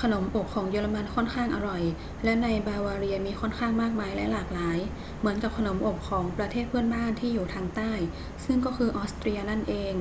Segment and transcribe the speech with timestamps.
[0.00, 1.82] ขนมอบของเยอรมันค่อนข้างอร่อย
[2.24, 4.78] และในบาวาเรียมีค่อนข้างมากมายและหลากหลาย
[5.18, 7.92] เหมือนกับขนมอบของประเทศเพื่อนบ้านที่อยู่ทางใต้
[8.44, 9.94] ซึ่งก็คือออสเตรียนั่นเอง